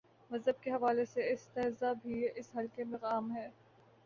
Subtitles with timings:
[0.31, 3.47] مذہب کے حوالے سے استہزا بھی، اس حلقے میں عام ہے۔